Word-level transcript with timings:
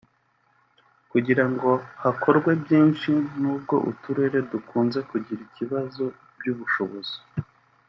kugira 1.11 1.43
ngo 1.51 1.69
hakorwe 2.03 2.51
byinshi 2.63 3.11
n’ubwo 3.39 3.75
uturere 3.91 4.37
dukunze 4.51 4.99
kugira 5.09 5.41
ikibazo 5.49 6.03
by’ubushobozi 6.37 7.17